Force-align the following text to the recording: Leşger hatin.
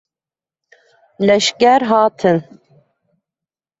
Leşger 1.25 1.81
hatin. 1.89 2.37